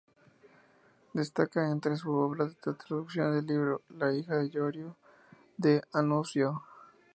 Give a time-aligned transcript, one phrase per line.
[1.13, 4.97] Destaca entre su obra la traducción del libro "La hija de Yorio"
[5.57, 6.63] de D'Annunzio.